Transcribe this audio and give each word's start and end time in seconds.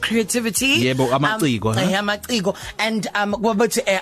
creativity 0.00 0.84
Yebo, 0.86 1.08
amaciko, 1.14 1.68
um, 1.68 1.74
ha? 1.74 1.82
eh, 1.82 1.98
amaciko 1.98 2.54
and 2.78 3.08
um 3.22 3.32
kwabathi 3.32 3.80
eh, 3.86 4.00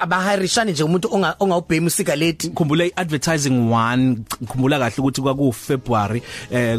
abahirishani 0.00 0.72
nje 0.72 0.82
umuntu 0.84 1.08
onga 1.14 1.36
ongawubhema 1.40 1.86
usigaleti 1.86 2.48
khumbula 2.50 2.84
iadvertising 2.84 3.50
1 3.50 4.16
khumbula 4.48 4.78
kahle 4.78 4.94
ukuthi 4.98 5.20
kwaku 5.22 5.52
February 5.52 6.22
eh 6.52 6.78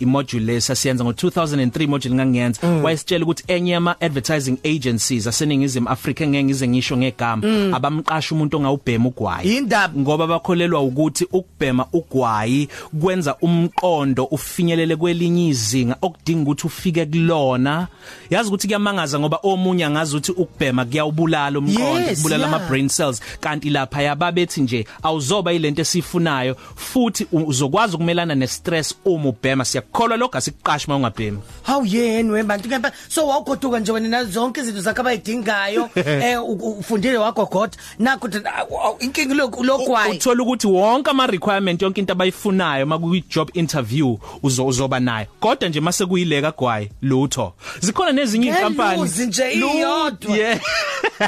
imodule 0.00 0.52
lesasiyenza 0.54 1.04
ngo2003 1.04 1.86
module 1.88 2.14
ngangiyenza 2.14 2.60
Mm. 2.62 2.84
wayesitshela 2.84 3.24
ukuthi 3.24 3.44
enye 3.46 3.76
ama 3.76 4.00
advertising 4.00 4.56
agencies 4.64 5.26
aseningizimu 5.26 5.88
Africa 5.88 6.20
ngeke 6.26 6.44
ngize 6.44 6.68
ngisho 6.68 6.96
ngegama 6.96 7.46
Mm. 7.46 7.74
abamqasha 7.74 8.34
umuntu 8.34 8.56
ongawubhema 8.56 9.08
ugwayi 9.08 9.54
Yindaba. 9.54 10.00
ngoba 10.00 10.26
bakholelwa 10.26 10.80
ukuthi 10.82 11.24
ukubhema 11.32 11.86
ugwayi 11.92 12.68
kwenza 13.00 13.36
umqondo 13.40 14.24
ufinyelele 14.24 14.96
kwelinye 14.96 15.48
izinga 15.48 15.96
okudinga 16.02 16.42
ukuthi 16.42 16.66
ufike 16.66 17.06
kulona 17.50 17.86
yazi 18.30 18.48
ukuthi 18.48 18.66
kuyamangaza 18.66 19.18
ngoba 19.18 19.38
omunye 19.42 19.84
angazi 19.84 20.16
ukuthi 20.16 20.32
ukubhema 20.32 20.84
kuyawubulala 20.84 21.58
umqondo 21.58 22.00
Yes, 22.00 22.16
kubulala 22.18 22.46
yeah. 22.46 22.54
ama 22.54 22.68
brain 22.68 22.88
cells. 22.88 23.20
Kanti 23.40 23.70
lapha 23.70 24.02
yababethi 24.02 24.60
nje 24.60 24.86
awuzoba 25.02 25.52
ilento 25.52 25.82
esifunayo 25.82 26.56
futhi 26.76 27.26
uzokwazi 27.32 27.94
ukumelana 27.96 28.34
nestress 28.34 28.94
uma 29.04 29.28
ubhema. 29.28 29.64
Siyakholwa 29.64 30.16
lokho 30.16 30.38
asikuqashi 30.38 30.86
uma 30.86 30.96
ungabhemi. 30.96 31.38
Haw 31.62 31.84
yeni 31.86 32.30
webantu 32.30 32.68
kempa 32.68 32.92
so 33.08 33.26
wawugoduka 33.26 33.78
nje 33.80 33.92
wena 33.92 34.08
nazo 34.08 34.30
zonke 34.30 34.60
izinto 34.60 34.80
zakhe 34.80 35.00
abayidingayo 35.00 35.90
eh 35.96 36.42
u- 36.42 36.52
u- 36.52 36.78
ufundile 36.78 37.18
wagogoda 37.18 37.76
nakho 37.98 38.28
inkingi 39.00 39.34
lokhu 39.34 39.64
lokwayi 39.64 40.12
uthola 40.16 40.42
ukuthi 40.42 40.66
wonke 40.66 41.10
ama 41.10 41.26
requirement 41.26 41.82
yonke 41.82 42.00
into 42.00 42.12
abayifunayo 42.12 42.86
makuyi 42.86 43.24
job 43.34 43.50
interview 43.54 44.16
uzo 44.42 44.66
uzoba 44.66 45.00
nayo. 45.00 45.26
Kodwa 45.40 45.68
nje 45.68 45.80
mase 45.80 46.06
kuyileka 46.06 46.50
gwayi 46.50 46.90
lutho. 47.02 47.39
Zikhona 47.80 48.12
nezinye 48.12 48.48
inkampani 48.48 48.92
Ngeluzi 48.96 49.26
nje 49.26 49.54
Lu- 49.54 49.68
iyodwa. 49.74 50.36
yeah 50.36 50.58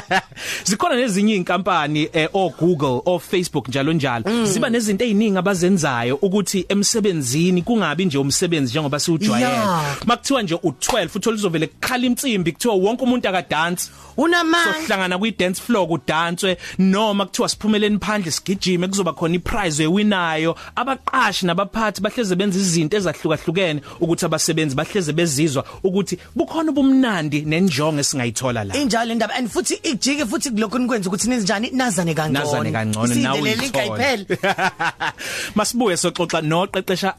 zikhona 0.67 0.95
nezinye 0.95 1.35
inkampani 1.35 2.09
eh, 2.13 2.29
o 2.33 2.49
Google 2.59 3.01
o 3.05 3.19
Facebook 3.19 3.67
njalo 3.67 3.93
njalo. 3.93 4.23
Mm. 4.27 4.45
ziba 4.45 4.69
nezinto 4.69 5.05
eziningi 5.05 5.37
abazenzayo 5.37 6.15
ukuthi 6.15 6.65
emsebenzini 6.69 7.61
kungabi 7.61 8.05
nje 8.05 8.17
umsebenzi 8.17 8.71
njengoba 8.71 8.99
siujwayele 8.99 9.53
Yeah. 9.53 9.97
makuthiwa 10.05 10.41
nje 10.41 10.55
u12 10.55 11.09
uthola 11.15 11.35
uzovele 11.35 11.67
kukhala 11.67 12.05
imcimbi 12.05 12.51
kuthiwa 12.51 12.75
wonke 12.75 13.03
umuntu 13.03 13.29
akadance. 13.29 13.91
Unamandla. 14.17 14.73
Sohlangana 14.73 15.17
kwi 15.17 15.31
dance 15.31 15.61
floor 15.61 15.87
kudanswe 15.87 16.57
noma 16.79 17.25
kuthiwa 17.25 17.49
siphumeleni 17.49 17.99
phandle 17.99 18.31
sigijime 18.31 18.87
kuzoba 18.87 19.13
khona 19.13 19.35
iprize 19.35 19.83
ewinayo. 19.83 20.55
Abaqashi 20.75 21.45
nabaphathi 21.45 22.01
bahleze 22.01 22.35
benza 22.35 22.59
izinto 22.59 22.97
ezahlukahlukene 22.97 23.81
ukuthi 23.99 24.25
abasebenzi 24.25 24.75
bahleze 24.75 25.13
bezizwa 25.13 25.63
ukuthi 25.83 26.17
bukhona 26.35 26.71
ubumnandi 26.71 27.41
nenjongo 27.41 27.99
esingayithola 27.99 28.63
la. 28.63 28.73
Injalo 28.75 29.11
indaba 29.11 29.35
and 29.35 29.49
futhi 29.49 29.79
ijike 29.83 30.25
futhi 30.25 30.49
kulokho 30.51 30.79
nikwenza 30.79 31.09
ukuthi 31.09 31.29
nenjani 31.29 31.69
nazane 31.71 32.13
kangcono. 32.13 32.45
Nazane 32.45 32.71
kangcono 32.71 33.15
nawe 33.15 33.39
Isindelele 33.39 33.65
inkayiphele 33.65 34.25
masibuye 35.55 35.97
soxoxa 35.97 36.41
noqeqesha 36.41 37.13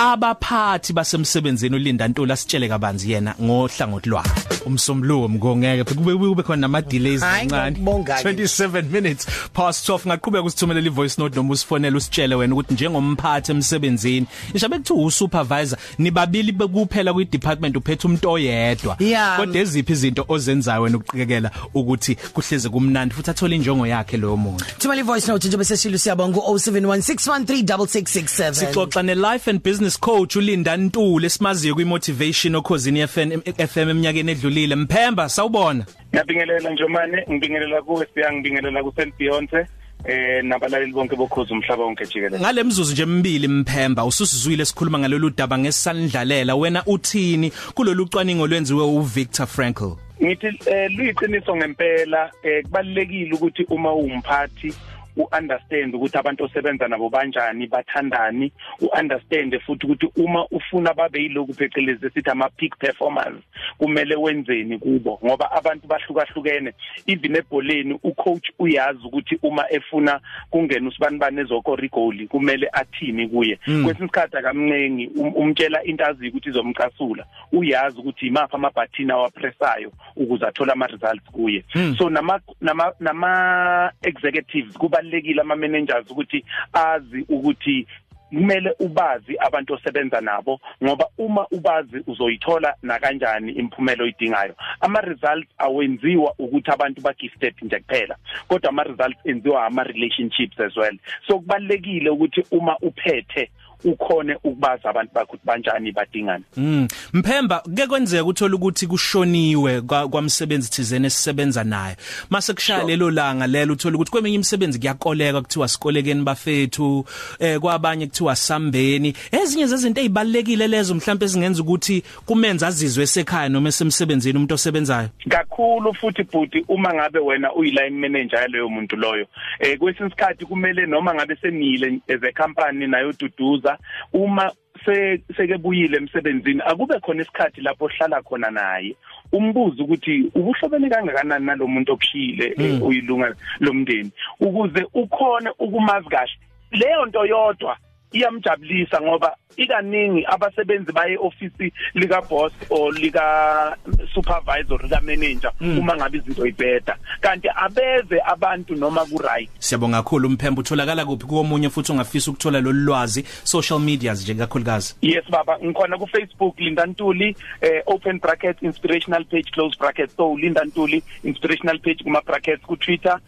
abaphathi 0.00 0.92
basemsebenzini 0.92 1.76
ulinda 1.76 2.08
Ntuli 2.08 2.32
asitshele 2.32 2.68
kabanzi 2.68 3.12
yena 3.12 3.34
ngohlangothi 3.42 4.08
lwakhe 4.08 4.30
umsombuluko 4.66 5.28
mngongeke 5.28 5.84
kube 5.84 6.14
kube 6.14 6.42
khona 6.42 6.66
ama 6.66 6.82
delays 6.82 7.20
kancane. 7.20 7.70
ngiyakubonga-ke. 7.70 8.32
27 8.32 8.82
minutes 8.82 9.26
past 9.52 9.88
12 9.88 10.06
ngaqhubeka 10.06 10.44
usithumelela 10.44 10.86
i 10.86 10.90
voice 10.90 11.18
note 11.18 11.36
noma 11.36 11.52
usifonela 11.52 11.96
usitshele 11.96 12.34
wena 12.34 12.54
ukuthi 12.54 12.74
njengomphathi 12.74 13.52
emsebenzini 13.52 14.26
ishabe 14.54 14.78
kuthiwa 14.78 15.04
usupervisor 15.04 15.78
nibabili 15.98 16.52
bekuphela 16.52 17.12
kwi 17.12 17.24
department 17.24 17.76
uphethe 17.76 18.06
umuntu 18.06 18.30
oyedwa. 18.30 18.96
Yeah. 18.98 19.36
kodwa 19.36 19.60
eziphi 19.60 19.92
izinto 19.92 20.24
ozenzayo 20.28 20.82
wena 20.82 20.96
ukuqhekela 20.96 21.50
ukuthi 21.74 22.14
kuhleze 22.14 22.68
kumnandi 22.68 23.14
futhi 23.14 23.30
athole 23.30 23.56
injongo 23.56 23.86
yakhe 23.86 24.16
loyo 24.16 24.36
muntu? 24.36 24.64
Thumela 24.78 25.00
ivoice 25.00 25.32
note 25.32 25.48
nje 25.48 25.56
bese 25.56 25.76
shilo 25.76 25.98
siyabonga 25.98 26.38
ku0716136667 26.38 28.52
Sixoxa 28.52 29.02
ne 29.02 29.14
life 29.14 29.50
and 29.50 29.62
business 29.62 29.89
coach 29.98 30.36
uLinda 30.36 30.76
Ntule 30.76 31.26
esimaziyo 31.26 31.74
kwi 31.74 31.84
motivation 31.84 32.54
okhosini 32.54 33.06
FM 33.06 33.40
FM 33.66 33.88
eminyakeni 33.90 34.32
edlulile. 34.32 34.76
Mphemba 34.76 35.28
sawubona. 35.28 35.84
Ngiyabingelela 36.08 36.70
Njomane, 36.70 37.24
ngibingelela 37.30 37.82
kuwe 37.82 38.06
Siya, 38.14 38.32
ngibingelela 38.32 38.82
ku 38.82 38.92
St 38.92 39.12
Beyonce 39.18 39.66
eh 40.04 40.44
nabalaleli 40.44 40.92
bonke 40.92 41.16
bokhoza 41.16 41.54
umhlaba 41.54 41.84
wonke 41.84 42.06
jikelele. 42.06 42.38
ngale 42.38 42.62
mzuzu 42.62 42.92
nje 42.92 43.02
emibili 43.02 43.48
Mphemba 43.48 44.04
ususizwile 44.04 44.64
sikhuluma 44.64 44.98
ngalolu 44.98 45.30
daba 45.30 45.58
ngesandlalela. 45.58 46.56
Wena 46.56 46.82
uthini 46.86 47.52
kulolu 47.74 48.06
cwaningo 48.06 48.46
lwenziwe 48.46 48.84
uVictor 48.84 49.46
Frankl? 49.46 49.92
Ngithi 50.24 50.46
eh 50.66 50.90
luyiqiniso 50.96 51.56
ngempela 51.56 52.30
eh 52.42 52.62
kubalekile 52.64 53.32
ukuthi 53.34 53.64
uma 53.68 53.92
umphathi 53.94 54.74
uunderstand 55.16 55.94
ukuthi 55.94 56.18
abantu 56.18 56.44
osebenza 56.44 56.88
nabo 56.88 57.10
kanjani 57.10 57.66
bathandani 57.66 58.52
uunderstand 58.82 59.60
futhi 59.60 59.86
ukuthi 59.86 60.08
uma 60.16 60.46
ufuna 60.50 60.94
babe 60.94 61.22
yiloku 61.22 61.54
phecelezi 61.54 62.10
sithi 62.10 62.30
ama 62.30 62.48
peak 62.48 62.76
performers 62.78 63.36
kumele 63.78 64.16
wenzeni 64.16 64.78
kubo. 64.78 65.18
Ngoba 65.24 65.50
abantu 65.52 65.86
bahlukahlukene 65.86 66.72
even 67.06 67.36
ebholeni 67.36 67.98
ucoach 68.02 68.50
uyazi 68.58 68.98
ukuthi 69.04 69.38
uma 69.42 69.64
efuna 69.70 70.20
kungena 70.50 70.88
usibanibani 70.88 71.40
ezokora 71.40 71.84
igoli 71.84 72.26
kumele 72.26 72.68
athini 72.72 73.28
kuye. 73.28 73.56
Kwesinye 73.56 73.90
isikhathi 74.04 74.36
akamncengi 74.36 75.06
um- 75.16 75.34
umtshela 75.36 75.84
into 75.84 76.04
azi 76.06 76.28
ukuthi 76.28 76.48
izomcasula. 76.48 77.24
Uyazi 77.52 77.98
ukuthi 77.98 78.26
imapha 78.26 78.54
amabhathini 78.56 79.12
awapressayo. 79.12 79.92
Ukuze 80.20 80.46
athole 80.46 80.72
ama 80.72 80.86
results 80.86 81.30
kuye. 81.32 81.64
So 81.98 82.10
nama 82.10 82.40
nama 82.60 82.92
nama 83.00 83.92
executives 84.02 84.78
kubalekile 84.78 85.40
ama 85.40 85.56
managers 85.56 86.10
ukuthi 86.10 86.44
azi 86.72 87.24
ukuthi 87.28 87.86
kumele 88.30 88.74
ubazi 88.78 89.36
abantu 89.38 89.74
osebenza 89.74 90.20
nabo 90.20 90.60
ngoba 90.84 91.06
uma 91.18 91.46
ubazi 91.50 92.02
uzoyithola 92.06 92.74
na 92.82 92.98
kanjani 92.98 93.52
imphumelo 93.52 94.04
oyidingayo. 94.04 94.54
Ama 94.80 95.00
results 95.00 95.48
awenziwa 95.58 96.34
ukuthi 96.38 96.70
abantu 96.70 97.00
ba 97.00 97.12
gifted 97.12 97.54
nje 97.62 97.78
kuphela 97.78 98.16
kodwa 98.48 98.68
ama 98.70 98.82
results 98.82 99.18
enziwa 99.24 99.66
ama 99.66 99.84
relationships 99.84 100.60
as 100.60 100.76
well. 100.76 100.98
So 101.26 101.38
kubalekile 101.38 102.10
ukuthi 102.10 102.44
uma 102.50 102.76
uphethe 102.78 103.50
ukhone 103.84 104.34
ukubaza 104.44 104.88
abantu 104.90 105.12
bakho 105.14 105.26
ukuthi 105.26 105.46
banjani 105.46 105.92
badingana. 105.92 106.44
Mm. 106.56 106.88
Mphemba 107.12 107.62
ke 107.76 107.86
kwenzeka 107.86 108.24
uthola 108.24 108.54
ukuthi 108.54 108.86
kushoniwe 108.86 109.80
kwa- 109.80 110.08
kwamsebenzi 110.08 110.70
thizene 110.70 111.06
esisebenza 111.06 111.64
naye. 111.64 111.96
Mase 112.30 112.54
kushaya 112.54 112.84
lelo 112.84 113.10
langa 113.10 113.46
lelo 113.46 113.72
uthola 113.72 113.94
ukuthi 113.96 114.10
kweminye 114.10 114.34
imisebenzi 114.34 114.78
kuyakoleka 114.78 115.40
kuthiwa 115.42 115.68
sikolekeni 115.68 116.22
bafethu 116.22 117.04
eh 117.38 117.58
kwabanye 117.60 118.06
kuthiwa 118.06 118.36
sambeni. 118.36 119.14
Ezinye 119.32 119.66
zezinto 119.66 120.00
ezibalekile 120.00 120.68
lezo 120.68 120.94
mhlawumbe 120.94 121.24
ezingenza 121.24 121.62
ukuthi 121.62 122.02
kumenza 122.26 122.66
azizwe 122.66 123.04
esekhaya 123.04 123.48
noma 123.48 123.68
esemsebenzini 123.68 124.36
umuntu 124.36 124.54
osebenzayo. 124.54 125.08
Kakhulu 125.28 125.94
futhi 125.94 126.22
bhuti 126.22 126.64
uma 126.68 126.94
ngabe 126.94 127.18
wena 127.18 127.52
uyiline 127.54 127.90
manager 128.08 128.40
yaloyo 128.40 128.68
muntu 128.68 128.96
loyo 128.96 129.26
eh 129.60 129.78
kwesinye 129.78 130.08
isikhathi 130.08 130.44
kumele 130.46 130.86
noma 130.86 131.14
ngabe 131.14 131.36
semile 131.36 132.00
as 132.08 132.22
a 132.22 132.32
company 132.32 132.86
nayo 132.86 133.12
duduza 133.12 133.69
uma 134.12 134.52
se 134.84 135.20
sekebuyile 135.36 135.96
emsebenzini 135.96 136.62
akube 136.66 137.00
khona 137.00 137.22
isikhathi 137.22 137.60
lapho 137.60 137.88
hlala 137.88 138.22
khona 138.22 138.50
naye. 138.50 138.96
Umbuzo 139.32 139.84
ukuthi 139.84 140.30
ubuhlobene 140.34 140.90
kangakanani 140.90 141.46
nalomuntu 141.46 141.92
okushile 141.92 142.54
eh, 142.58 142.82
uyilunga 142.82 143.34
lomndeni 143.60 144.10
ukuze 144.40 144.86
ukhone 144.94 145.50
ukumazi 145.58 146.08
kahle. 146.08 146.36
Leyo 146.72 147.06
nto 147.06 147.26
yodwa 147.26 147.76
iyamjabulisa 148.12 149.00
ngoba 149.00 149.36
ikaningi 149.56 150.24
abasebenzi 150.26 150.92
baye 150.92 151.16
office 151.16 151.72
lika 151.94 152.20
boss 152.22 152.52
or 152.70 152.92
lika 152.94 153.76
supervisor 154.14 154.82
lika 154.82 155.00
manager 155.00 155.52
uma 155.60 155.96
ngabe 155.96 156.18
izinto 156.18 156.46
ibheda 156.46 156.96
kanti 157.20 157.48
abeze 157.56 158.20
abantu 158.26 158.76
noma 158.76 159.04
ku 159.06 159.18
right 159.18 159.50
Siyabonga 159.58 160.02
kakhulu 160.02 160.30
Mphemba 160.30 160.60
utholakala 160.60 161.04
kuphi 161.04 161.26
komunye 161.26 161.70
futhi 161.70 161.92
ungafisa 161.92 162.30
ukuthola 162.30 162.60
lolu 162.60 162.80
lwazi? 162.84 163.24
Social 163.44 163.80
medias 163.80 164.22
nje 164.22 164.34
kakhulukazi. 164.34 164.94
Yes 165.02 165.24
baba. 165.30 165.58
Ngikhona 165.58 165.98
ku 165.98 166.06
Facebook 166.06 166.58
Linda 166.58 166.86
Ntuli 166.86 167.36
eh, 167.60 167.82
open 167.86 168.18
bracket 168.18 168.62
inspirational 168.62 169.24
page 169.24 169.50
close 169.52 169.78
bracket 169.78 170.10
so 170.16 170.34
Linda 170.34 170.64
Ntuli 170.64 171.02
inspirational 171.24 171.78
page 171.78 172.02
kuma 172.04 172.20
brackets 172.20 172.62
ku 172.66 172.76
Twitter 172.76 173.18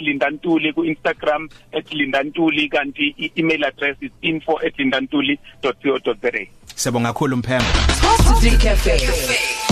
@lindantuli 0.00 0.72
ku 0.72 0.84
Instagram 0.84 1.48
@lindantuli 1.90 2.68
kanti 2.68 3.14
i-email 3.18 3.64
address 3.64 3.96
is 4.00 4.10
info@lindantuli.co.za 4.22 6.30
Siyabonga 6.74 7.08
kakhulu 7.08 7.36
Mphemba 7.36 7.66
Coffee 8.00 8.56
Cafe. 8.56 9.71